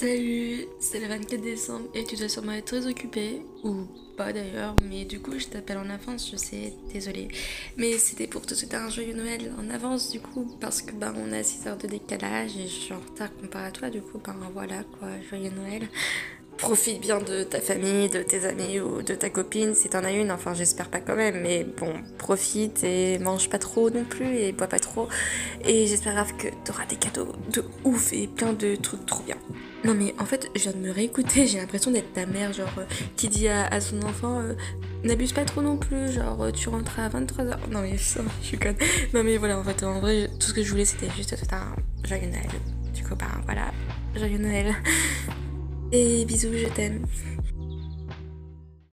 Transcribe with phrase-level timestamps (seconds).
[0.00, 4.76] Salut, c'est le 24 décembre et tu dois sûrement être très occupé, ou pas d'ailleurs,
[4.88, 7.26] mais du coup je t'appelle en avance, je sais, désolée.
[7.76, 11.12] Mais c'était pour te souhaiter un joyeux Noël en avance du coup, parce que bah
[11.16, 14.00] on a 6 heures de décalage et je suis en retard comparé à toi, du
[14.00, 15.88] coup ben voilà quoi, joyeux Noël.
[16.58, 20.10] Profite bien de ta famille, de tes amis ou de ta copine si t'en as
[20.10, 24.36] une, enfin j'espère pas quand même, mais bon, profite et mange pas trop non plus
[24.36, 25.08] et bois pas trop.
[25.64, 29.36] Et j'espère grave que t'auras des cadeaux de ouf et plein de trucs trop bien.
[29.84, 32.66] Non mais en fait, je viens de me réécouter, j'ai l'impression d'être ta mère, genre,
[32.78, 32.84] euh,
[33.16, 34.54] qui dit à, son enfant, euh,
[35.04, 37.70] n'abuse pas trop non plus, genre, euh, tu rentres à 23h.
[37.70, 38.74] Non mais ça, je suis conne.
[39.14, 41.54] Non mais voilà, en fait, en vrai, tout ce que je voulais, c'était juste te
[41.54, 42.50] un joyeux Noël.
[42.92, 43.70] Du coup, ben voilà,
[44.16, 44.74] joyeux Noël.
[45.90, 47.00] Et bisous, je t'aime.